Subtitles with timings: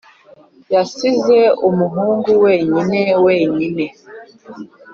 [0.73, 3.85] yasize umuhungu wenyine, wenyine